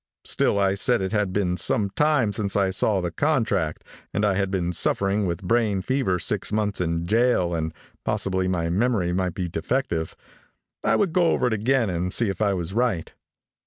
Still 0.25 0.57
I 0.57 0.73
said 0.73 0.99
it 0.99 1.11
had 1.11 1.31
been 1.31 1.57
some 1.57 1.91
time 1.91 2.31
since 2.33 2.55
I 2.55 2.71
saw 2.71 3.01
the 3.01 3.11
contract 3.11 3.83
and 4.11 4.25
I 4.25 4.33
had 4.33 4.49
been 4.49 4.71
suffering 4.71 5.27
with 5.27 5.43
brain 5.43 5.83
fever 5.83 6.17
six 6.17 6.51
months 6.51 6.81
in 6.81 7.05
jail 7.05 7.53
and 7.53 7.71
possibly 8.03 8.47
my 8.47 8.67
memory 8.71 9.13
might 9.13 9.35
be 9.35 9.47
defective. 9.47 10.15
I 10.83 10.95
would 10.95 11.13
go 11.13 11.25
over 11.29 11.45
it 11.45 11.53
again 11.53 11.91
and 11.91 12.11
see 12.11 12.29
if 12.29 12.41
I 12.41 12.55
was 12.55 12.73
right. 12.73 13.13